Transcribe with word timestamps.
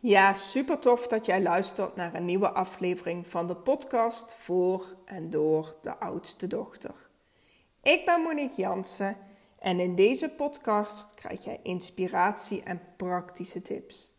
Ja, 0.00 0.34
super 0.34 0.78
tof 0.78 1.06
dat 1.06 1.26
jij 1.26 1.42
luistert 1.42 1.96
naar 1.96 2.14
een 2.14 2.24
nieuwe 2.24 2.50
aflevering 2.50 3.26
van 3.26 3.46
de 3.46 3.56
podcast 3.56 4.32
voor 4.32 4.96
en 5.04 5.30
door 5.30 5.76
de 5.82 5.98
oudste 5.98 6.46
dochter. 6.46 6.94
Ik 7.82 8.04
ben 8.04 8.20
Monique 8.20 8.60
Jansen 8.60 9.16
en 9.58 9.80
in 9.80 9.94
deze 9.94 10.28
podcast 10.28 11.14
krijg 11.14 11.44
jij 11.44 11.60
inspiratie 11.62 12.62
en 12.62 12.80
praktische 12.96 13.62
tips. 13.62 14.12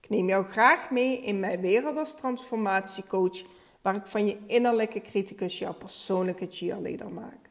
Ik 0.00 0.08
neem 0.08 0.28
jou 0.28 0.46
graag 0.46 0.90
mee 0.90 1.20
in 1.20 1.40
mijn 1.40 1.60
wereld 1.60 1.96
als 1.96 2.14
transformatiecoach, 2.14 3.44
waar 3.82 3.94
ik 3.94 4.06
van 4.06 4.26
je 4.26 4.38
innerlijke 4.46 5.00
criticus 5.00 5.58
jouw 5.58 5.74
persoonlijke 5.74 6.46
cheerleader 6.50 7.10
maak. 7.10 7.50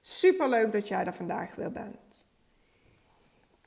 Super 0.00 0.48
leuk 0.48 0.72
dat 0.72 0.88
jij 0.88 1.04
er 1.04 1.14
vandaag 1.14 1.54
weer 1.54 1.72
bent. 1.72 2.26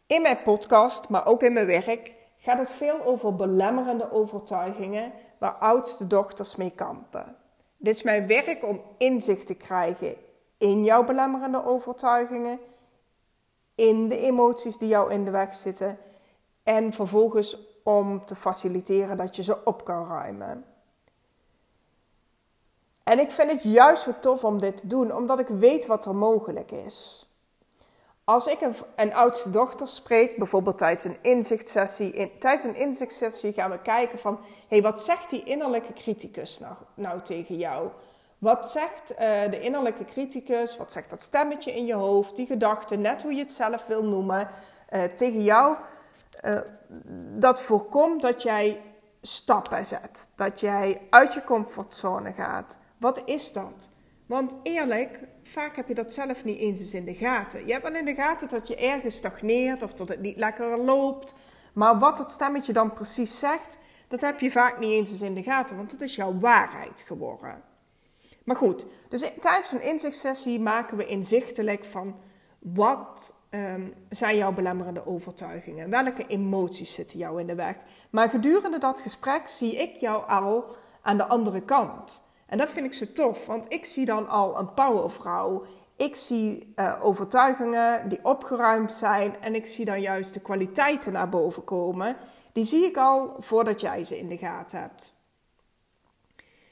In 0.06 0.22
mijn 0.22 0.42
podcast, 0.42 1.10
maar 1.10 1.26
ook 1.26 1.44
in 1.44 1.54
mijn 1.54 1.66
werk 1.66 2.22
gaat 2.44 2.58
het 2.58 2.70
veel 2.70 3.04
over 3.04 3.36
belemmerende 3.36 4.12
overtuigingen 4.12 5.12
waar 5.38 5.54
oudste 5.54 6.08
dochters 6.08 6.56
mee 6.56 6.72
kampen. 6.72 7.36
Dit 7.78 7.96
is 7.96 8.04
mijn 8.04 8.28
werk 8.28 8.64
om 8.66 8.82
inzicht 8.98 9.48
te 9.48 9.56
krijgen 9.56 10.16
in 10.58 10.84
jouw 10.84 11.04
belemmerende 11.04 11.66
overtuigingen, 11.66 12.60
in 13.76 14.10
de 14.10 14.18
emoties 14.18 14.78
die 14.78 14.88
jou 14.88 15.12
in 15.12 15.24
de 15.24 15.32
weg 15.32 15.54
zitten 15.54 15.98
en 16.64 16.94
vervolgens 16.94 17.58
om 17.84 18.26
te 18.26 18.36
faciliteren 18.36 19.18
dat 19.18 19.36
je 19.36 19.44
ze 19.44 19.66
op 19.66 19.86
kan 19.86 20.08
ruimen. 20.08 20.66
En 23.04 23.20
ik 23.20 23.32
vind 23.32 23.52
het 23.52 23.64
juist 23.64 24.02
zo 24.02 24.12
tof 24.22 24.44
om 24.44 24.60
dit 24.60 24.78
te 24.78 24.88
doen, 24.88 25.16
omdat 25.16 25.40
ik 25.40 25.48
weet 25.48 25.86
wat 25.86 26.06
er 26.06 26.16
mogelijk 26.16 26.72
is. 26.72 27.28
Als 28.26 28.48
ik 28.48 28.62
een, 28.62 28.76
een, 28.96 29.14
oudste 29.14 29.50
dochter 29.50 29.88
spreek, 29.88 30.38
bijvoorbeeld 30.38 30.78
tijdens 30.78 31.04
een 31.04 31.18
inzichtsessie, 31.22 32.12
in, 32.12 32.32
tijdens 32.40 32.64
een 32.64 32.76
inzichtssessie 32.76 33.54
gaan 33.54 33.72
we 33.72 33.80
kijken 33.82 34.20
van, 34.20 34.40
hey, 34.68 34.82
wat 34.82 35.02
zegt 35.02 35.30
die 35.30 35.44
innerlijke 35.44 35.94
criticus 35.94 36.60
nou, 36.60 36.74
nou 36.94 37.22
tegen 37.22 37.58
jou? 37.58 37.90
Wat 38.38 38.72
zegt 38.72 39.12
uh, 39.12 39.18
de 39.52 39.60
innerlijke 39.60 40.06
criticus, 40.06 40.78
wat 40.78 40.92
zegt 40.92 41.10
dat 41.10 41.22
stemmetje 41.22 41.76
in 41.76 41.86
je 41.86 41.94
hoofd, 41.94 42.36
die 42.36 42.46
gedachte, 42.46 42.96
net 42.96 43.22
hoe 43.22 43.34
je 43.34 43.42
het 43.42 43.54
zelf 43.54 43.86
wil 43.86 44.04
noemen, 44.04 44.48
uh, 44.90 45.04
tegen 45.04 45.44
jou, 45.44 45.76
uh, 46.46 46.60
dat 47.38 47.62
voorkomt 47.62 48.22
dat 48.22 48.44
jij 48.44 48.82
stappen 49.22 49.86
zet, 49.86 50.28
dat 50.36 50.60
jij 50.60 51.02
uit 51.10 51.34
je 51.34 51.44
comfortzone 51.44 52.34
gaat. 52.34 52.78
Wat 52.98 53.22
is 53.26 53.54
dat? 53.54 53.90
Want 54.26 54.56
eerlijk, 54.64 55.20
vaak 55.42 55.76
heb 55.76 55.88
je 55.88 55.94
dat 55.94 56.14
zelf 56.14 56.44
niet 56.44 56.60
eens 56.60 56.94
in 56.94 57.06
de 57.06 57.16
gaten. 57.16 57.66
Je 57.66 57.72
hebt 57.72 57.88
wel 57.88 57.96
in 57.96 58.06
de 58.06 58.16
gaten 58.16 58.48
dat 58.48 58.68
je 58.68 58.76
ergens 58.76 59.16
stagneert 59.16 59.84
of 59.84 59.94
dat 59.94 60.10
het 60.10 60.20
niet 60.20 60.38
lekker 60.38 60.78
loopt. 60.78 61.36
Maar 61.74 62.00
wat 62.00 62.18
het 62.18 62.30
stemmetje 62.30 62.74
dan 62.74 62.94
precies 62.94 63.40
zegt, 63.40 63.78
dat 64.08 64.22
heb 64.22 64.40
je 64.40 64.52
vaak 64.52 64.80
niet 64.80 64.92
eens 64.92 65.22
in 65.22 65.34
de 65.34 65.44
gaten, 65.44 65.76
want 65.76 65.92
het 65.92 66.02
is 66.02 66.16
jouw 66.16 66.40
waarheid 66.40 67.04
geworden. 67.08 67.62
Maar 68.44 68.56
goed, 68.56 68.86
dus 69.10 69.32
tijdens 69.40 69.72
een 69.72 69.82
inzichtssessie 69.82 70.60
maken 70.60 70.98
we 70.98 71.06
inzichtelijk 71.06 71.86
van 71.86 72.16
wat 72.60 73.36
um, 73.50 73.94
zijn 74.10 74.38
jouw 74.38 74.54
belemmerende 74.54 75.06
overtuigingen? 75.06 75.90
Welke 75.90 76.28
emoties 76.28 76.94
zitten 76.94 77.20
jou 77.20 77.40
in 77.40 77.48
de 77.48 77.56
weg? 77.56 77.76
Maar 78.10 78.30
gedurende 78.30 78.78
dat 78.78 79.02
gesprek 79.02 79.48
zie 79.48 79.76
ik 79.76 79.96
jou 79.96 80.28
al 80.28 80.76
aan 81.02 81.18
de 81.18 81.26
andere 81.26 81.62
kant. 81.62 82.22
En 82.54 82.60
dat 82.60 82.70
vind 82.70 82.86
ik 82.86 82.94
zo 82.94 83.06
tof, 83.14 83.46
want 83.46 83.66
ik 83.70 83.86
zie 83.86 84.06
dan 84.06 84.30
al 84.30 84.60
een 84.60 84.74
powervrouw. 84.74 85.66
Ik 85.96 86.16
zie 86.16 86.74
uh, 86.76 87.00
overtuigingen 87.02 88.10
die 88.10 88.20
opgeruimd 88.24 88.94
zijn 88.94 89.42
en 89.42 89.56
ik 89.56 89.66
zie 89.66 89.86
dan 89.86 90.02
juist 90.02 90.34
de 90.34 90.40
kwaliteiten 90.40 91.12
naar 91.12 91.30
boven 91.30 91.64
komen. 91.64 92.16
Die 92.52 92.64
zie 92.64 92.86
ik 92.86 92.98
al 92.98 93.36
voordat 93.40 93.82
jij 93.82 94.04
ze 94.04 94.18
in 94.18 94.28
de 94.28 94.38
gaten 94.38 94.80
hebt. 94.80 95.14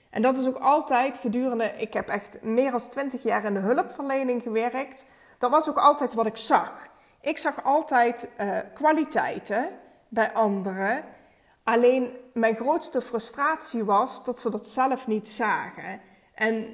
En 0.10 0.22
dat 0.22 0.38
is 0.38 0.48
ook 0.48 0.60
altijd 0.60 1.18
gedurende, 1.18 1.74
ik 1.78 1.94
heb 1.94 2.08
echt 2.08 2.42
meer 2.42 2.72
dan 2.72 2.80
20 2.80 3.24
jaar 3.24 3.46
in 3.46 3.54
de 3.54 3.60
hulpverlening 3.60 4.42
gewerkt. 4.42 5.06
Dat 5.38 5.52
was 5.52 5.70
ook 5.70 5.78
altijd 5.78 6.14
wat 6.14 6.26
ik 6.26 6.38
zag. 6.38 6.88
Ik 7.22 7.38
zag 7.38 7.64
altijd 7.64 8.30
uh, 8.40 8.60
kwaliteiten 8.74 9.70
bij 10.08 10.34
anderen 10.34 11.04
Alleen 11.64 12.18
mijn 12.34 12.56
grootste 12.56 13.02
frustratie 13.02 13.84
was 13.84 14.24
dat 14.24 14.40
ze 14.40 14.50
dat 14.50 14.68
zelf 14.68 15.08
niet 15.08 15.30
zagen. 15.30 16.02
En 16.36 16.66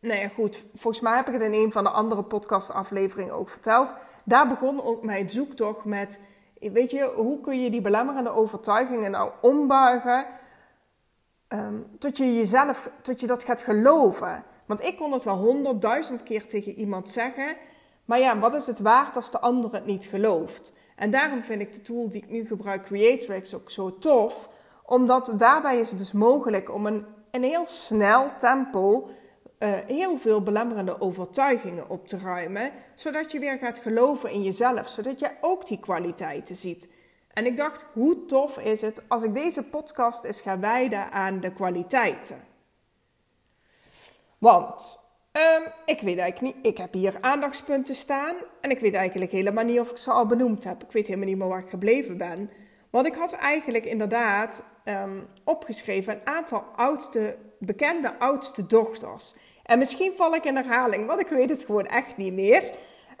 nou 0.00 0.20
ja, 0.20 0.28
goed, 0.28 0.64
volgens 0.74 1.02
mij 1.02 1.16
heb 1.16 1.26
ik 1.26 1.32
het 1.32 1.42
in 1.42 1.62
een 1.62 1.72
van 1.72 1.84
de 1.84 1.90
andere 1.90 2.22
podcastafleveringen 2.22 3.34
ook 3.34 3.48
verteld. 3.48 3.94
Daar 4.24 4.48
begon 4.48 4.82
ook 4.82 5.02
mijn 5.02 5.30
zoektocht 5.30 5.84
met, 5.84 6.20
weet 6.60 6.90
je, 6.90 7.12
hoe 7.16 7.40
kun 7.40 7.62
je 7.62 7.70
die 7.70 7.80
belemmerende 7.80 8.30
overtuigingen 8.30 9.10
nou 9.10 9.30
ombuigen 9.40 10.26
um, 11.48 11.86
tot 11.98 12.16
je 12.16 12.34
jezelf, 12.34 12.90
tot 13.02 13.20
je 13.20 13.26
dat 13.26 13.44
gaat 13.44 13.62
geloven. 13.62 14.44
Want 14.66 14.82
ik 14.82 14.96
kon 14.96 15.12
het 15.12 15.24
wel 15.24 15.36
honderdduizend 15.36 16.22
keer 16.22 16.48
tegen 16.48 16.72
iemand 16.72 17.08
zeggen, 17.08 17.56
maar 18.04 18.18
ja, 18.18 18.38
wat 18.38 18.54
is 18.54 18.66
het 18.66 18.80
waard 18.80 19.16
als 19.16 19.30
de 19.30 19.40
ander 19.40 19.72
het 19.72 19.86
niet 19.86 20.04
gelooft? 20.04 20.72
En 20.94 21.10
daarom 21.10 21.42
vind 21.42 21.60
ik 21.60 21.72
de 21.72 21.82
tool 21.82 22.10
die 22.10 22.22
ik 22.22 22.30
nu 22.30 22.46
gebruik, 22.46 22.82
Creatrix, 22.82 23.54
ook 23.54 23.70
zo 23.70 23.98
tof. 23.98 24.48
Omdat 24.86 25.34
daarbij 25.36 25.78
is 25.78 25.90
het 25.90 25.98
dus 25.98 26.12
mogelijk 26.12 26.72
om 26.72 26.86
een, 26.86 27.06
een 27.30 27.42
heel 27.42 27.66
snel 27.66 28.36
tempo 28.38 29.08
uh, 29.58 29.72
heel 29.86 30.16
veel 30.16 30.42
belemmerende 30.42 31.00
overtuigingen 31.00 31.88
op 31.88 32.08
te 32.08 32.18
ruimen. 32.18 32.72
Zodat 32.94 33.32
je 33.32 33.38
weer 33.38 33.58
gaat 33.58 33.78
geloven 33.78 34.30
in 34.30 34.42
jezelf. 34.42 34.88
Zodat 34.88 35.20
je 35.20 35.30
ook 35.40 35.66
die 35.66 35.80
kwaliteiten 35.80 36.56
ziet. 36.56 36.88
En 37.32 37.46
ik 37.46 37.56
dacht, 37.56 37.86
hoe 37.92 38.26
tof 38.26 38.58
is 38.58 38.80
het 38.80 39.02
als 39.08 39.22
ik 39.22 39.34
deze 39.34 39.62
podcast 39.62 40.24
eens 40.24 40.40
ga 40.40 40.58
wijden 40.58 41.10
aan 41.10 41.40
de 41.40 41.52
kwaliteiten. 41.52 42.38
Want 44.38 45.03
Um, 45.36 45.72
ik 45.84 46.00
weet 46.00 46.18
eigenlijk 46.18 46.54
niet. 46.54 46.66
Ik 46.66 46.78
heb 46.78 46.92
hier 46.92 47.16
aandachtspunten 47.20 47.94
staan. 47.94 48.34
En 48.60 48.70
ik 48.70 48.78
weet 48.78 48.94
eigenlijk 48.94 49.30
helemaal 49.30 49.64
niet 49.64 49.80
of 49.80 49.90
ik 49.90 49.96
ze 49.96 50.10
al 50.10 50.26
benoemd 50.26 50.64
heb. 50.64 50.82
Ik 50.82 50.92
weet 50.92 51.06
helemaal 51.06 51.28
niet 51.28 51.38
meer 51.38 51.48
waar 51.48 51.60
ik 51.64 51.68
gebleven 51.68 52.16
ben. 52.16 52.50
Want 52.90 53.06
ik 53.06 53.14
had 53.14 53.32
eigenlijk 53.32 53.84
inderdaad 53.84 54.64
um, 54.84 55.26
opgeschreven 55.44 56.12
een 56.12 56.26
aantal 56.26 56.64
oudste, 56.76 57.36
bekende 57.58 58.18
oudste 58.18 58.66
dochters. 58.66 59.34
En 59.62 59.78
misschien 59.78 60.12
val 60.16 60.34
ik 60.34 60.44
in 60.44 60.56
herhaling, 60.56 61.06
want 61.06 61.20
ik 61.20 61.28
weet 61.28 61.50
het 61.50 61.64
gewoon 61.64 61.86
echt 61.86 62.16
niet 62.16 62.32
meer. 62.32 62.70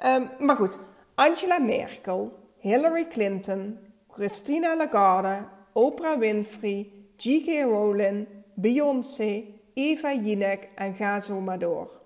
Um, 0.06 0.30
maar 0.38 0.56
goed, 0.56 0.78
Angela 1.14 1.58
Merkel, 1.58 2.38
Hillary 2.58 3.08
Clinton, 3.08 3.78
Christina 4.08 4.76
Lagarde, 4.76 5.44
Oprah 5.72 6.18
Winfrey, 6.18 6.92
G.K. 7.16 7.62
Rowling, 7.62 8.26
Beyoncé, 8.54 9.44
Eva 9.74 10.12
Jinek 10.12 10.68
en 10.74 10.94
ga 10.94 11.20
zo 11.20 11.40
maar 11.40 11.58
door. 11.58 12.02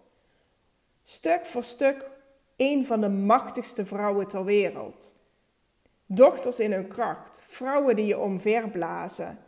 Stuk 1.11 1.47
voor 1.47 1.65
stuk 1.65 2.07
een 2.57 2.87
van 2.87 3.01
de 3.01 3.09
machtigste 3.09 3.87
vrouwen 3.87 4.27
ter 4.27 4.45
wereld. 4.45 5.15
Dochters 6.07 6.59
in 6.59 6.73
hun 6.73 6.89
kracht, 6.89 7.41
vrouwen 7.43 7.97
die 7.97 8.07
je 8.07 8.19
omverblazen. 8.19 9.39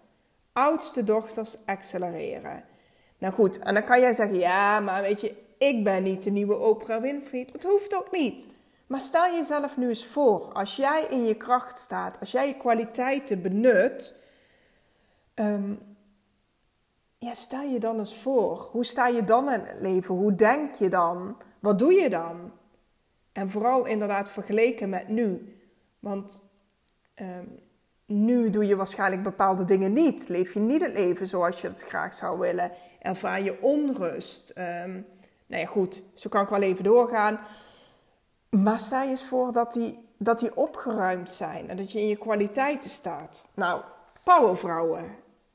Oudste 0.53 1.05
dochters 1.05 1.57
accelereren. 1.67 2.65
Nou 3.19 3.35
goed, 3.35 3.59
en 3.59 3.75
dan 3.75 3.85
kan 3.85 4.01
jij 4.01 4.13
zeggen: 4.13 4.39
ja, 4.39 4.81
maar 4.81 5.03
weet 5.03 5.21
je, 5.21 5.35
ik 5.59 5.85
ben 5.85 6.03
niet 6.03 6.23
de 6.23 6.31
nieuwe 6.31 6.57
Oprah 6.57 7.03
Winfrey. 7.03 7.49
Dat 7.53 7.63
hoeft 7.63 7.97
ook 7.97 8.11
niet. 8.13 8.49
Maar 8.87 9.01
stel 9.01 9.35
jezelf 9.35 9.77
nu 9.77 9.89
eens 9.89 10.07
voor, 10.07 10.53
als 10.53 10.77
jij 10.77 11.07
in 11.11 11.25
je 11.25 11.35
kracht 11.35 11.79
staat, 11.79 12.21
als 12.21 12.31
jij 12.31 12.47
je 12.47 12.57
kwaliteiten 12.57 13.43
benut, 13.43 14.17
um, 15.35 15.79
ja, 17.19 17.35
stel 17.35 17.63
je 17.63 17.81
dan 17.81 17.99
eens 17.99 18.17
voor. 18.17 18.69
Hoe 18.71 18.85
sta 18.85 19.07
je 19.07 19.25
dan 19.25 19.53
in 19.53 19.61
het 19.61 19.81
leven? 19.81 20.15
Hoe 20.15 20.35
denk 20.35 20.75
je 20.75 20.89
dan? 20.89 21.37
Wat 21.61 21.79
doe 21.79 21.93
je 21.93 22.11
dan? 22.11 22.53
En 23.33 23.51
vooral 23.51 23.85
inderdaad 23.85 24.31
vergeleken 24.31 24.89
met 24.89 25.09
nu. 25.09 25.57
Want 25.99 26.43
um, 27.15 27.59
nu 28.07 28.51
doe 28.51 28.67
je 28.67 28.77
waarschijnlijk 28.77 29.23
bepaalde 29.23 29.65
dingen 29.65 29.93
niet. 29.93 30.29
Leef 30.29 30.55
je 30.55 30.61
niet 30.61 30.81
het 30.81 30.93
leven 30.93 31.27
zoals 31.27 31.61
je 31.61 31.69
het 31.69 31.83
graag 31.83 32.15
zou 32.15 32.39
willen. 32.39 32.71
Ervaar 33.01 33.43
je 33.43 33.63
onrust. 33.63 34.53
Um, 34.59 35.07
nou 35.47 35.63
ja, 35.63 35.67
goed, 35.67 36.03
zo 36.15 36.29
kan 36.29 36.43
ik 36.43 36.49
wel 36.49 36.63
even 36.63 36.85
doorgaan. 36.85 37.41
Maar 38.51 38.81
stel 38.81 39.03
je 39.03 39.09
eens 39.09 39.25
voor 39.25 39.53
dat 39.53 39.73
die, 39.73 40.09
dat 40.17 40.39
die 40.39 40.57
opgeruimd 40.57 41.33
zijn 41.33 41.69
en 41.69 41.77
dat 41.77 41.93
je 41.93 42.01
in 42.01 42.09
je 42.09 42.17
kwaliteiten 42.17 42.91
staat. 42.91 43.49
Nou, 43.55 43.83
powervrouwen 44.25 45.05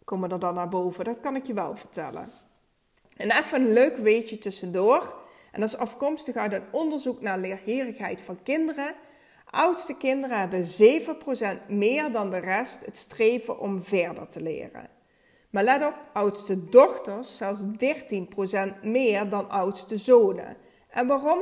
komen 0.04 0.32
er 0.32 0.40
dan 0.40 0.54
naar 0.54 0.70
boven, 0.70 1.06
dat 1.06 1.20
kan 1.20 1.36
ik 1.36 1.46
je 1.46 1.54
wel 1.54 1.76
vertellen. 1.76 2.30
En 3.18 3.32
even 3.32 3.62
een 3.62 3.74
leuk 3.74 3.98
weetje 3.98 4.38
tussendoor. 4.38 5.24
En 5.56 5.62
dat 5.62 5.70
is 5.70 5.78
afkomstig 5.78 6.36
uit 6.36 6.54
een 6.54 6.64
onderzoek 6.72 7.22
naar 7.22 7.40
leergierigheid 7.40 8.22
van 8.22 8.44
kinderen. 8.44 8.94
Oudste 9.50 9.98
kinderen 9.98 10.40
hebben 10.40 10.66
7% 11.66 11.68
meer 11.68 12.12
dan 12.12 12.32
de 12.32 12.38
rest 12.38 12.86
het 12.86 12.98
streven 12.98 13.60
om 13.60 13.80
verder 13.80 14.28
te 14.28 14.42
leren. 14.42 14.90
Maar 15.50 15.64
let 15.64 15.86
op, 15.86 15.96
oudste 16.14 16.70
dochters 16.70 17.38
zelfs 17.38 17.62
13% 17.62 18.82
meer 18.82 19.30
dan 19.30 19.50
oudste 19.50 19.98
zonen. 19.98 20.58
En 20.90 21.08
waarom? 21.08 21.42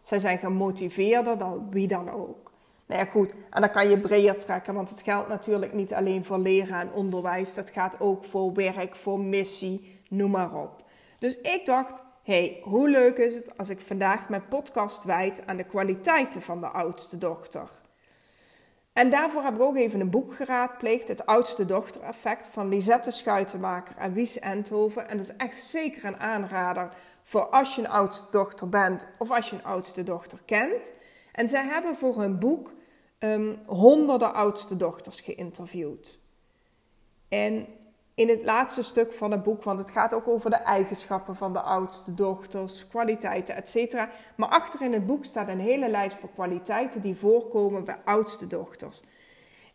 Zij 0.00 0.18
zijn 0.18 0.38
gemotiveerder 0.38 1.38
dan 1.38 1.66
wie 1.70 1.88
dan 1.88 2.10
ook. 2.10 2.52
Nou 2.86 3.00
ja, 3.00 3.06
goed. 3.06 3.34
En 3.50 3.60
dan 3.60 3.70
kan 3.70 3.88
je 3.88 4.00
breder 4.00 4.38
trekken, 4.38 4.74
want 4.74 4.90
het 4.90 5.02
geldt 5.02 5.28
natuurlijk 5.28 5.72
niet 5.72 5.94
alleen 5.94 6.24
voor 6.24 6.38
leren 6.38 6.80
en 6.80 6.92
onderwijs. 6.92 7.54
Dat 7.54 7.70
gaat 7.70 8.00
ook 8.00 8.24
voor 8.24 8.52
werk, 8.52 8.96
voor 8.96 9.20
missie, 9.20 10.02
noem 10.08 10.30
maar 10.30 10.54
op. 10.54 10.84
Dus 11.18 11.40
ik 11.40 11.62
dacht, 11.64 12.02
hey, 12.24 12.60
hoe 12.62 12.88
leuk 12.88 13.18
is 13.18 13.34
het 13.34 13.58
als 13.58 13.68
ik 13.68 13.80
vandaag 13.80 14.28
mijn 14.28 14.48
podcast 14.48 15.04
wijd 15.04 15.46
aan 15.46 15.56
de 15.56 15.64
kwaliteiten 15.64 16.42
van 16.42 16.60
de 16.60 16.66
oudste 16.66 17.18
dochter. 17.18 17.70
En 18.92 19.10
daarvoor 19.10 19.42
heb 19.42 19.54
ik 19.54 19.60
ook 19.60 19.76
even 19.76 20.00
een 20.00 20.10
boek 20.10 20.34
geraadpleegd, 20.34 21.08
Het 21.08 21.26
Oudste 21.26 21.64
Dochter 21.64 22.02
Effect 22.02 22.46
van 22.46 22.68
Lisette 22.68 23.10
Schuitenmaker 23.10 23.96
en 23.96 24.12
Wies 24.12 24.38
Enthoven. 24.38 25.08
En 25.08 25.16
dat 25.16 25.26
is 25.28 25.36
echt 25.36 25.56
zeker 25.56 26.04
een 26.04 26.20
aanrader 26.20 26.88
voor 27.22 27.46
als 27.48 27.74
je 27.74 27.80
een 27.80 27.88
oudste 27.88 28.26
dochter 28.30 28.68
bent 28.68 29.06
of 29.18 29.30
als 29.30 29.50
je 29.50 29.56
een 29.56 29.64
oudste 29.64 30.02
dochter 30.02 30.38
kent. 30.44 30.92
En 31.32 31.48
zij 31.48 31.64
hebben 31.64 31.96
voor 31.96 32.20
hun 32.20 32.38
boek 32.38 32.72
um, 33.18 33.58
honderden 33.66 34.34
oudste 34.34 34.76
dochters 34.76 35.20
geïnterviewd. 35.20 36.20
En 37.28 37.66
in 38.14 38.28
het 38.28 38.44
laatste 38.44 38.82
stuk 38.82 39.12
van 39.12 39.30
het 39.30 39.42
boek, 39.42 39.62
want 39.62 39.78
het 39.78 39.90
gaat 39.90 40.14
ook 40.14 40.28
over 40.28 40.50
de 40.50 40.56
eigenschappen 40.56 41.36
van 41.36 41.52
de 41.52 41.60
oudste 41.60 42.14
dochters, 42.14 42.88
kwaliteiten, 42.88 43.54
etc. 43.54 43.94
Maar 44.36 44.48
achter 44.48 44.82
in 44.82 44.92
het 44.92 45.06
boek 45.06 45.24
staat 45.24 45.48
een 45.48 45.60
hele 45.60 45.88
lijst 45.88 46.16
van 46.16 46.32
kwaliteiten 46.34 47.00
die 47.00 47.16
voorkomen 47.16 47.84
bij 47.84 47.98
oudste 48.04 48.46
dochters. 48.46 49.02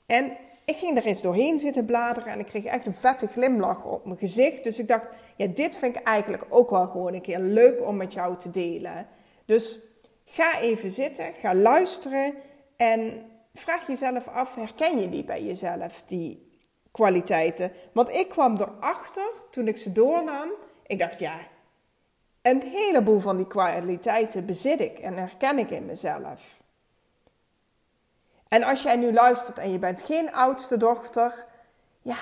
En 0.05 0.31
ik 0.65 0.75
ging 0.75 0.97
er 0.97 1.05
eens 1.05 1.21
doorheen 1.21 1.59
zitten 1.59 1.85
bladeren 1.85 2.31
en 2.31 2.39
ik 2.39 2.45
kreeg 2.45 2.63
echt 2.63 2.85
een 2.85 2.93
vette 2.93 3.27
glimlach 3.27 3.83
op 3.83 4.05
mijn 4.05 4.17
gezicht. 4.17 4.63
Dus 4.63 4.79
ik 4.79 4.87
dacht, 4.87 5.07
ja, 5.35 5.47
dit 5.47 5.75
vind 5.75 5.95
ik 5.95 6.03
eigenlijk 6.03 6.45
ook 6.49 6.69
wel 6.69 6.87
gewoon 6.87 7.13
een 7.13 7.21
keer 7.21 7.39
leuk 7.39 7.87
om 7.87 7.95
met 7.95 8.13
jou 8.13 8.37
te 8.37 8.49
delen. 8.49 9.07
Dus 9.45 9.79
ga 10.25 10.59
even 10.59 10.91
zitten, 10.91 11.33
ga 11.33 11.55
luisteren 11.55 12.33
en 12.77 13.25
vraag 13.53 13.87
jezelf 13.87 14.27
af, 14.27 14.55
herken 14.55 14.99
je 14.99 15.09
die 15.09 15.23
bij 15.23 15.43
jezelf, 15.43 16.03
die 16.05 16.48
kwaliteiten. 16.91 17.71
Want 17.93 18.09
ik 18.09 18.29
kwam 18.29 18.57
erachter 18.57 19.31
toen 19.49 19.67
ik 19.67 19.77
ze 19.77 19.91
doornam. 19.91 20.49
Ik 20.85 20.99
dacht, 20.99 21.19
ja, 21.19 21.39
een 22.41 22.61
heleboel 22.61 23.19
van 23.19 23.37
die 23.37 23.47
kwaliteiten 23.47 24.45
bezit 24.45 24.79
ik 24.79 24.99
en 24.99 25.17
herken 25.17 25.59
ik 25.59 25.69
in 25.69 25.85
mezelf. 25.85 26.61
En 28.47 28.63
als 28.63 28.83
jij 28.83 28.95
nu 28.95 29.13
luistert 29.13 29.57
en 29.57 29.71
je 29.71 29.79
bent 29.79 30.01
geen 30.01 30.33
oudste 30.33 30.77
dochter, 30.77 31.45
ja, 32.01 32.17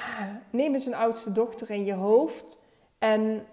neem 0.50 0.74
eens 0.74 0.86
een 0.86 0.96
oudste 0.96 1.32
dochter 1.32 1.70
in 1.70 1.86
je 1.86 1.94
hoofd 1.94 2.60
en 3.00 3.48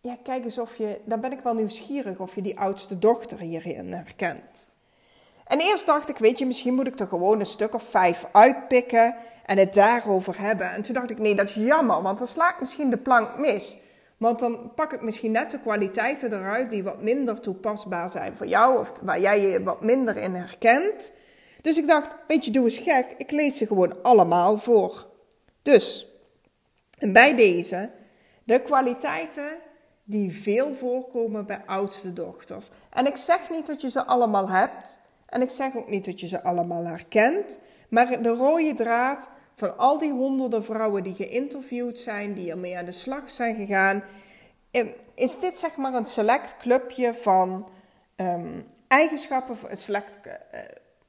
ja, 0.00 0.16
kijk 0.22 0.44
eens 0.44 0.58
of 0.58 0.76
je, 0.76 1.00
dan 1.04 1.20
ben 1.20 1.32
ik 1.32 1.40
wel 1.40 1.54
nieuwsgierig 1.54 2.18
of 2.18 2.34
je 2.34 2.42
die 2.42 2.58
oudste 2.58 2.98
dochter 2.98 3.38
hierin 3.38 3.92
herkent. 3.92 4.68
En 5.50 5.60
eerst 5.60 5.86
dacht 5.86 6.08
ik, 6.08 6.18
weet 6.18 6.38
je, 6.38 6.46
misschien 6.46 6.74
moet 6.74 6.86
ik 6.86 6.98
er 6.98 7.06
gewoon 7.06 7.40
een 7.40 7.46
stuk 7.46 7.74
of 7.74 7.82
vijf 7.82 8.24
uitpikken 8.32 9.14
en 9.46 9.58
het 9.58 9.74
daarover 9.74 10.40
hebben. 10.40 10.70
En 10.70 10.82
toen 10.82 10.94
dacht 10.94 11.10
ik, 11.10 11.18
nee, 11.18 11.34
dat 11.34 11.48
is 11.48 11.54
jammer, 11.54 12.02
want 12.02 12.18
dan 12.18 12.26
sla 12.26 12.50
ik 12.50 12.60
misschien 12.60 12.90
de 12.90 12.96
plank 12.96 13.38
mis. 13.38 13.78
Want 14.16 14.38
dan 14.38 14.74
pak 14.74 14.92
ik 14.92 15.02
misschien 15.02 15.30
net 15.32 15.50
de 15.50 15.60
kwaliteiten 15.60 16.32
eruit 16.32 16.70
die 16.70 16.82
wat 16.82 17.02
minder 17.02 17.40
toepasbaar 17.40 18.10
zijn 18.10 18.36
voor 18.36 18.46
jou 18.46 18.78
of 18.78 18.92
waar 19.02 19.20
jij 19.20 19.40
je 19.40 19.62
wat 19.62 19.80
minder 19.80 20.16
in 20.16 20.34
herkent. 20.34 21.12
Dus 21.60 21.78
ik 21.78 21.86
dacht, 21.86 22.14
weet 22.26 22.44
je, 22.44 22.50
doe 22.50 22.64
eens 22.64 22.78
gek, 22.78 23.06
ik 23.16 23.30
lees 23.30 23.56
ze 23.56 23.66
gewoon 23.66 24.02
allemaal 24.02 24.58
voor. 24.58 25.06
Dus, 25.62 26.06
en 26.98 27.12
bij 27.12 27.36
deze, 27.36 27.90
de 28.44 28.60
kwaliteiten 28.60 29.50
die 30.04 30.32
veel 30.32 30.74
voorkomen 30.74 31.46
bij 31.46 31.62
oudste 31.66 32.12
dochters. 32.12 32.68
En 32.90 33.06
ik 33.06 33.16
zeg 33.16 33.50
niet 33.50 33.66
dat 33.66 33.80
je 33.80 33.90
ze 33.90 34.04
allemaal 34.04 34.48
hebt, 34.48 35.00
en 35.30 35.42
ik 35.42 35.50
zeg 35.50 35.76
ook 35.76 35.88
niet 35.88 36.04
dat 36.04 36.20
je 36.20 36.28
ze 36.28 36.42
allemaal 36.42 36.86
herkent, 36.86 37.60
maar 37.88 38.22
de 38.22 38.28
rode 38.28 38.74
draad 38.74 39.30
van 39.54 39.78
al 39.78 39.98
die 39.98 40.12
honderden 40.12 40.64
vrouwen 40.64 41.02
die 41.02 41.14
geïnterviewd 41.14 42.00
zijn, 42.00 42.34
die 42.34 42.50
ermee 42.50 42.78
aan 42.78 42.84
de 42.84 42.92
slag 42.92 43.30
zijn 43.30 43.54
gegaan, 43.54 44.04
ehm, 44.70 44.86
is 45.14 45.38
dit 45.38 45.56
zeg 45.56 45.76
maar 45.76 45.94
een 45.94 46.06
select 46.06 46.56
clubje 46.56 47.14
van 47.14 47.68
um, 48.16 48.66
eigenschappen, 48.88 49.56
een 49.68 49.76
select 49.76 50.18
uh, 50.26 50.32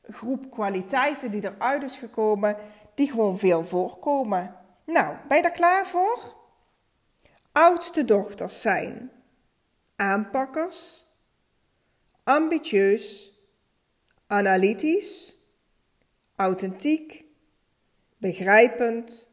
groep 0.03 0.51
kwaliteiten 0.51 1.31
die 1.31 1.44
eruit 1.44 1.83
is 1.83 1.97
gekomen, 1.97 2.56
die 2.95 3.09
gewoon 3.09 3.38
veel 3.38 3.63
voorkomen. 3.63 4.56
Nou, 4.85 5.15
ben 5.27 5.38
je 5.38 5.44
daar 5.44 5.51
klaar 5.51 5.85
voor? 5.85 6.19
Oudste 7.51 8.06
dochters 8.06 8.62
zijn 8.62 9.12
aanpakkers, 9.95 11.07
ambitieus, 12.23 13.33
analytisch, 14.31 15.38
authentiek, 16.36 17.24
begrijpend, 18.18 19.30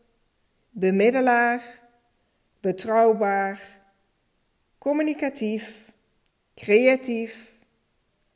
bemiddelaar, 0.70 1.80
betrouwbaar, 2.60 3.80
communicatief, 4.78 5.92
creatief, 6.54 7.52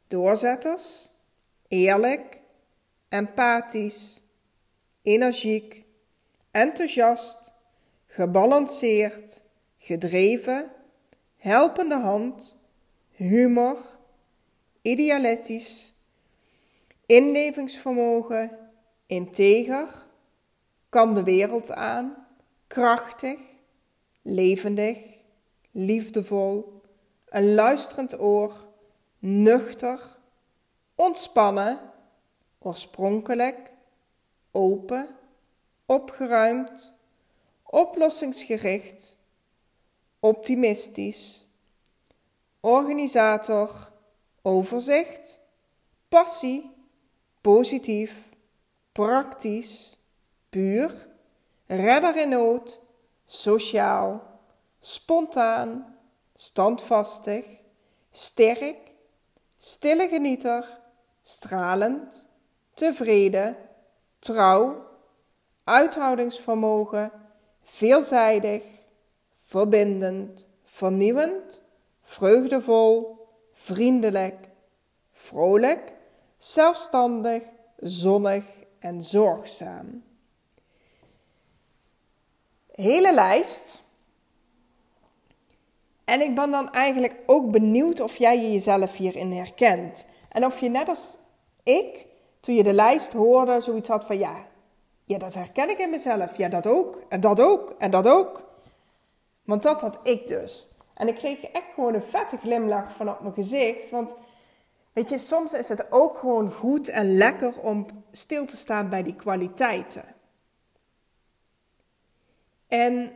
doorzetters, 0.09 1.11
eerlijk, 1.69 2.38
empathisch, 3.09 4.20
energiek, 5.03 5.85
enthousiast, 6.50 7.55
gebalanceerd, 8.06 9.43
gedreven, 9.79 10.70
helpende 11.37 11.99
hand, 11.99 12.56
humor, 13.11 13.79
idealistisch, 14.82 15.94
inlevingsvermogen, 17.06 18.58
integer, 19.06 20.06
kan 20.88 21.14
de 21.14 21.22
wereld 21.22 21.70
aan, 21.70 22.26
krachtig, 22.66 23.38
levendig, 24.22 24.99
liefdevol, 25.70 26.82
een 27.28 27.54
luisterend 27.54 28.20
oor, 28.20 28.69
nuchter, 29.19 30.16
ontspannen, 30.94 31.81
oorspronkelijk, 32.58 33.70
open, 34.50 35.08
opgeruimd, 35.87 36.94
oplossingsgericht, 37.62 39.19
optimistisch, 40.20 41.49
organisator, 42.60 43.93
overzicht, 44.43 45.40
passie, 46.08 46.72
positief, 47.43 48.29
praktisch, 48.93 49.97
puur, 50.49 50.91
redder 51.67 52.17
in 52.17 52.29
nood, 52.29 52.81
sociaal, 53.26 54.23
spontaan, 54.78 55.97
standvastig, 56.35 57.45
sterk, 58.11 58.76
stille 59.59 60.09
genieter, 60.09 60.81
stralend, 61.23 62.26
tevreden, 62.75 63.57
trouw, 64.19 64.87
uithoudingsvermogen, 65.64 67.11
veelzijdig, 67.62 68.62
verbindend, 69.31 70.49
vernieuwend, 70.64 71.62
vreugdevol, 72.02 73.19
vriendelijk, 73.52 74.49
vrolijk, 75.12 75.93
zelfstandig, 76.44 77.42
zonnig 77.76 78.44
en 78.78 79.02
zorgzaam. 79.02 80.02
Hele 82.72 83.14
lijst. 83.14 83.82
En 86.04 86.20
ik 86.20 86.34
ben 86.34 86.50
dan 86.50 86.72
eigenlijk 86.72 87.20
ook 87.26 87.50
benieuwd 87.50 88.00
of 88.00 88.16
jij 88.16 88.50
jezelf 88.52 88.96
hierin 88.96 89.32
herkent. 89.32 90.06
En 90.30 90.44
of 90.44 90.61
je 90.61 90.68
net 90.68 90.88
als 90.88 91.18
ik, 91.62 92.06
toen 92.40 92.54
je 92.54 92.62
de 92.62 92.72
lijst 92.72 93.12
hoorde, 93.12 93.61
zoiets 93.61 93.88
had 93.88 94.04
van 94.04 94.18
ja, 94.18 94.46
ja, 95.04 95.18
dat 95.18 95.34
herken 95.34 95.70
ik 95.70 95.78
in 95.78 95.90
mezelf. 95.90 96.37
Ja, 96.37 96.49
dat 96.49 96.66
ook. 96.66 97.02
En 97.08 97.20
dat 97.20 97.40
ook. 97.40 97.75
En 97.78 97.90
dat 97.90 98.06
ook. 98.06 98.42
Want 99.44 99.62
dat 99.62 99.80
had 99.80 99.99
ik 100.02 100.28
dus. 100.28 100.68
En 100.94 101.08
ik 101.08 101.14
kreeg 101.14 101.42
echt 101.42 101.72
gewoon 101.75 101.94
een 101.94 102.02
vette 102.02 102.37
glimlach 102.37 102.92
van 102.96 103.08
op 103.08 103.20
mijn 103.20 103.34
gezicht. 103.34 103.90
Want 103.90 104.14
weet 104.92 105.08
je, 105.08 105.18
soms 105.18 105.52
is 105.52 105.68
het 105.68 105.92
ook 105.92 106.16
gewoon 106.16 106.52
goed 106.52 106.88
en 106.88 107.16
lekker 107.16 107.58
om 107.61 107.87
stil 108.11 108.46
te 108.46 108.56
staan 108.56 108.88
bij 108.88 109.02
die 109.02 109.16
kwaliteiten. 109.16 110.04
En 112.68 113.12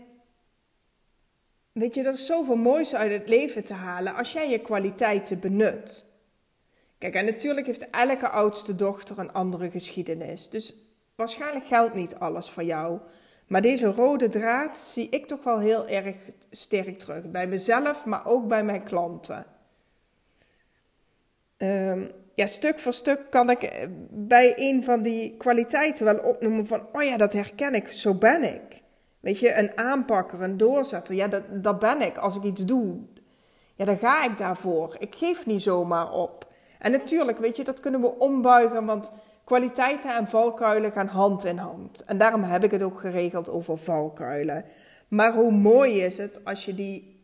weet 1.72 1.94
je, 1.94 2.02
er 2.02 2.12
is 2.12 2.26
zoveel 2.26 2.56
moois 2.56 2.94
uit 2.94 3.12
het 3.12 3.28
leven 3.28 3.64
te 3.64 3.74
halen 3.74 4.14
als 4.14 4.32
jij 4.32 4.50
je 4.50 4.60
kwaliteiten 4.60 5.40
benut. 5.40 6.04
Kijk, 6.98 7.14
en 7.14 7.24
natuurlijk 7.24 7.66
heeft 7.66 7.90
elke 7.90 8.28
oudste 8.28 8.74
dochter 8.74 9.18
een 9.18 9.32
andere 9.32 9.70
geschiedenis. 9.70 10.48
Dus 10.48 10.74
waarschijnlijk 11.14 11.66
geldt 11.66 11.94
niet 11.94 12.14
alles 12.14 12.50
voor 12.50 12.62
jou. 12.62 13.00
Maar 13.46 13.62
deze 13.62 13.86
rode 13.86 14.28
draad 14.28 14.76
zie 14.76 15.08
ik 15.08 15.26
toch 15.26 15.44
wel 15.44 15.58
heel 15.58 15.88
erg 15.88 16.16
sterk 16.50 16.98
terug. 16.98 17.30
Bij 17.30 17.46
mezelf, 17.46 18.04
maar 18.04 18.26
ook 18.26 18.48
bij 18.48 18.64
mijn 18.64 18.82
klanten. 18.82 19.46
Ehm, 21.56 22.04
ja, 22.34 22.46
stuk 22.46 22.78
voor 22.78 22.92
stuk 22.92 23.20
kan 23.30 23.50
ik 23.50 23.62
eh, 23.62 23.88
bij 24.10 24.52
een 24.56 24.84
van 24.84 25.02
die 25.02 25.36
kwaliteiten 25.36 26.04
wel 26.04 26.18
opnoemen 26.18 26.66
van, 26.66 26.86
oh 26.92 27.02
ja, 27.02 27.16
dat 27.16 27.32
herken 27.32 27.74
ik, 27.74 27.88
zo 27.88 28.14
ben 28.14 28.54
ik. 28.54 28.82
Weet 29.20 29.38
je, 29.38 29.58
een 29.58 29.78
aanpakker, 29.78 30.42
een 30.42 30.56
doorzetter, 30.56 31.14
ja, 31.14 31.28
dat, 31.28 31.42
dat 31.50 31.78
ben 31.78 32.00
ik. 32.00 32.18
Als 32.18 32.36
ik 32.36 32.42
iets 32.42 32.64
doe, 32.64 32.98
ja, 33.74 33.84
dan 33.84 33.98
ga 33.98 34.24
ik 34.24 34.38
daarvoor. 34.38 34.96
Ik 34.98 35.14
geef 35.14 35.46
niet 35.46 35.62
zomaar 35.62 36.12
op. 36.12 36.52
En 36.78 36.92
natuurlijk, 36.92 37.38
weet 37.38 37.56
je, 37.56 37.64
dat 37.64 37.80
kunnen 37.80 38.00
we 38.00 38.18
ombuigen, 38.18 38.84
want 38.84 39.12
kwaliteiten 39.44 40.16
en 40.16 40.28
valkuilen 40.28 40.92
gaan 40.92 41.06
hand 41.06 41.44
in 41.44 41.58
hand. 41.58 42.04
En 42.04 42.18
daarom 42.18 42.42
heb 42.42 42.64
ik 42.64 42.70
het 42.70 42.82
ook 42.82 43.00
geregeld 43.00 43.48
over 43.48 43.78
valkuilen. 43.78 44.64
Maar 45.08 45.34
hoe 45.34 45.52
mooi 45.52 46.02
is 46.02 46.18
het 46.18 46.44
als 46.44 46.64
je 46.64 46.74
die 46.74 47.15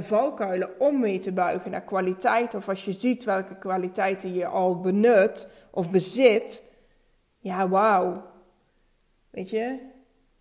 valkuilen 0.00 0.80
om 0.80 1.00
weet 1.00 1.22
te 1.22 1.32
buigen 1.32 1.70
naar 1.70 1.82
kwaliteit, 1.82 2.54
of 2.54 2.68
als 2.68 2.84
je 2.84 2.92
ziet 2.92 3.24
welke 3.24 3.58
kwaliteiten 3.58 4.34
je 4.34 4.46
al 4.46 4.80
benut 4.80 5.48
of 5.70 5.90
bezit. 5.90 6.64
Ja, 7.38 7.68
wauw. 7.68 8.22
Weet 9.30 9.50
je, 9.50 9.78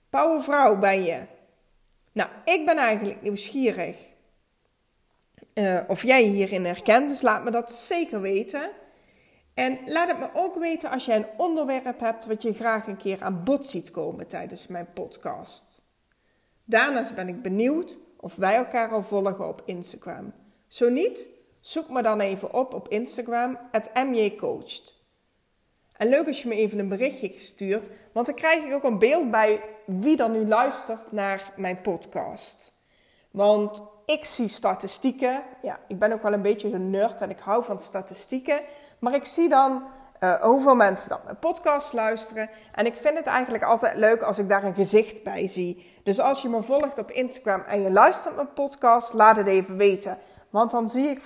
powervrouw 0.09 0.77
ben 0.77 1.03
je. 1.03 1.21
Nou, 2.11 2.29
ik 2.45 2.65
ben 2.65 2.77
eigenlijk 2.77 3.21
nieuwsgierig 3.21 4.09
uh, 5.53 5.79
of 5.87 6.03
jij 6.03 6.23
hierin 6.23 6.65
herkent, 6.65 7.09
dus 7.09 7.21
laat 7.21 7.43
me 7.43 7.51
dat 7.51 7.71
zeker 7.71 8.21
weten. 8.21 8.71
En 9.53 9.79
laat 9.85 10.07
het 10.07 10.19
me 10.19 10.29
ook 10.33 10.55
weten 10.55 10.89
als 10.89 11.05
jij 11.05 11.15
een 11.15 11.27
onderwerp 11.37 11.99
hebt 11.99 12.25
wat 12.25 12.41
je 12.41 12.53
graag 12.53 12.87
een 12.87 12.97
keer 12.97 13.23
aan 13.23 13.43
bod 13.43 13.65
ziet 13.65 13.91
komen 13.91 14.27
tijdens 14.27 14.67
mijn 14.67 14.87
podcast. 14.93 15.81
Daarnaast 16.63 17.15
ben 17.15 17.27
ik 17.27 17.41
benieuwd 17.41 17.97
of 18.21 18.35
wij 18.35 18.55
elkaar 18.55 18.91
al 18.91 19.03
volgen 19.03 19.47
op 19.47 19.61
Instagram. 19.65 20.33
Zo 20.67 20.89
niet, 20.89 21.27
zoek 21.61 21.89
me 21.89 22.01
dan 22.01 22.19
even 22.19 22.53
op 22.53 22.73
op 22.73 22.87
Instagram, 22.87 23.57
het 23.71 23.91
MJCoached. 23.93 24.99
En 25.93 26.07
leuk 26.07 26.27
als 26.27 26.41
je 26.41 26.47
me 26.47 26.55
even 26.55 26.79
een 26.79 26.89
berichtje 26.89 27.39
stuurt, 27.39 27.89
want 28.11 28.25
dan 28.25 28.35
krijg 28.35 28.63
ik 28.63 28.73
ook 28.73 28.83
een 28.83 28.99
beeld 28.99 29.31
bij 29.31 29.61
wie 29.85 30.15
dan 30.15 30.31
nu 30.31 30.47
luistert 30.47 31.11
naar 31.11 31.53
mijn 31.55 31.81
podcast. 31.81 32.73
Want 33.31 33.83
ik 34.05 34.25
zie 34.25 34.47
statistieken. 34.47 35.43
Ja, 35.61 35.79
ik 35.87 35.99
ben 35.99 36.11
ook 36.11 36.21
wel 36.21 36.33
een 36.33 36.41
beetje 36.41 36.71
een 36.71 36.89
nerd 36.89 37.21
en 37.21 37.29
ik 37.29 37.39
hou 37.39 37.63
van 37.63 37.79
statistieken. 37.79 38.61
Maar 38.99 39.15
ik 39.15 39.25
zie 39.25 39.49
dan 39.49 39.83
uh, 40.23 40.41
hoeveel 40.41 40.75
mensen 40.75 41.09
dan 41.09 41.19
mijn 41.23 41.39
podcast 41.39 41.93
luisteren. 41.93 42.49
En 42.71 42.85
ik 42.85 42.95
vind 42.95 43.17
het 43.17 43.25
eigenlijk 43.25 43.63
altijd 43.63 43.97
leuk 43.97 44.21
als 44.21 44.37
ik 44.37 44.49
daar 44.49 44.63
een 44.63 44.73
gezicht 44.73 45.23
bij 45.23 45.47
zie. 45.47 45.99
Dus 46.03 46.19
als 46.19 46.41
je 46.41 46.49
me 46.49 46.63
volgt 46.63 46.97
op 46.97 47.11
Instagram 47.11 47.61
en 47.61 47.81
je 47.81 47.91
luistert 47.91 48.35
mijn 48.35 48.53
podcast, 48.53 49.13
laat 49.13 49.37
het 49.37 49.47
even 49.47 49.77
weten. 49.77 50.17
Want 50.49 50.71
dan 50.71 50.89
zie 50.89 51.09
ik 51.09 51.21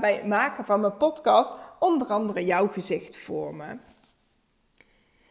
bij 0.00 0.14
het 0.14 0.26
maken 0.26 0.64
van 0.64 0.80
mijn 0.80 0.96
podcast 0.96 1.54
onder 1.78 2.08
andere 2.08 2.44
jouw 2.44 2.68
gezicht 2.68 3.16
voor 3.16 3.54
me. 3.54 3.76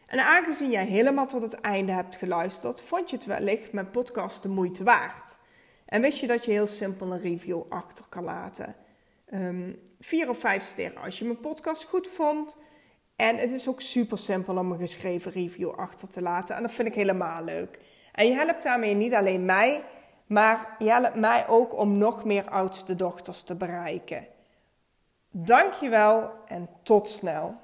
En 0.06 0.18
aangezien 0.18 0.70
jij 0.70 0.86
helemaal 0.86 1.26
tot 1.26 1.42
het 1.42 1.54
einde 1.54 1.92
hebt 1.92 2.16
geluisterd, 2.16 2.80
vond 2.80 3.10
je 3.10 3.16
het 3.16 3.24
wellicht 3.24 3.72
mijn 3.72 3.90
podcast 3.90 4.42
de 4.42 4.48
moeite 4.48 4.84
waard. 4.84 5.38
En 5.86 6.00
wist 6.00 6.18
je 6.18 6.26
dat 6.26 6.44
je 6.44 6.50
heel 6.50 6.66
simpel 6.66 7.12
een 7.12 7.20
review 7.20 7.62
achter 7.68 8.04
kan 8.08 8.24
laten? 8.24 8.74
Um, 9.32 9.88
vier 10.00 10.28
of 10.28 10.38
vijf 10.38 10.64
sterren 10.64 11.02
als 11.02 11.18
je 11.18 11.24
mijn 11.24 11.40
podcast 11.40 11.84
goed 11.84 12.08
vond. 12.08 12.56
En 13.20 13.36
het 13.36 13.50
is 13.50 13.68
ook 13.68 13.80
super 13.80 14.18
simpel 14.18 14.56
om 14.56 14.72
een 14.72 14.78
geschreven 14.78 15.32
review 15.32 15.70
achter 15.70 16.08
te 16.08 16.22
laten. 16.22 16.56
En 16.56 16.62
dat 16.62 16.70
vind 16.70 16.88
ik 16.88 16.94
helemaal 16.94 17.44
leuk. 17.44 17.78
En 18.12 18.26
je 18.26 18.34
helpt 18.34 18.62
daarmee 18.62 18.94
niet 18.94 19.14
alleen 19.14 19.44
mij, 19.44 19.82
maar 20.26 20.74
je 20.78 20.90
helpt 20.90 21.14
mij 21.14 21.48
ook 21.48 21.78
om 21.78 21.98
nog 21.98 22.24
meer 22.24 22.48
oudste 22.48 22.96
dochters 22.96 23.42
te 23.42 23.54
bereiken. 23.54 24.26
Dankjewel 25.30 26.30
en 26.46 26.68
tot 26.82 27.08
snel. 27.08 27.54